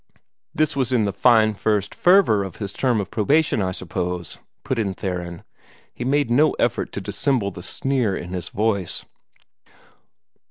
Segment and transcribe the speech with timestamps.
[0.55, 4.79] "This was in the fine first fervor of his term of probation, I suppose," put
[4.79, 5.43] in Theron.
[5.93, 9.05] He made no effort to dissemble the sneer in his voice.